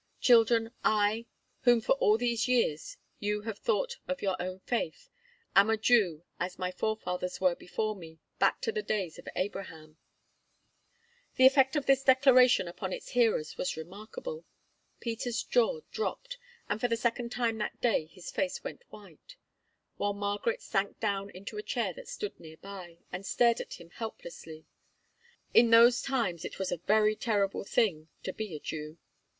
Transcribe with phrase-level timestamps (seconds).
[0.19, 1.27] Children, I,
[1.59, 5.11] whom for all these years you have thought of your own faith,
[5.55, 9.97] am a Jew as my forefathers were before me, back to the days of Abraham."
[11.37, 14.45] Castell declares himself a Jew The effect of this declaration upon its hearers was remarkable.
[14.99, 19.35] Peter's jaw dropped, and for the second time that day his face went white;
[19.97, 23.91] while Margaret sank down into a chair that stood near by, and stared at him
[23.91, 24.65] helplessly.
[25.53, 28.97] In those times it was a very terrible thing to be a Jew.